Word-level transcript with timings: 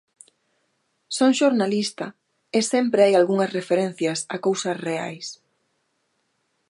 Son 1.17 1.31
xornalista 1.39 2.07
e 2.57 2.59
sempre 2.71 3.01
hai 3.03 3.13
algunhas 3.15 3.53
referencias 3.59 4.19
a 4.33 4.35
cousas 4.45 4.77
reais. 4.87 5.25